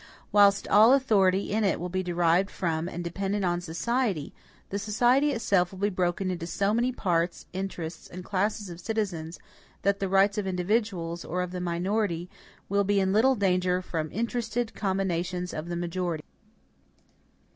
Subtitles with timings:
[0.31, 4.33] Whilst all authority in it will be derived from and dependent on the society,
[4.71, 9.37] the society itself will be broken into so many parts, interests, and classes of citizens,
[9.83, 12.31] that the rights of individuals, or of the minority,
[12.67, 16.23] will be in little danger from interested combinations of the majority.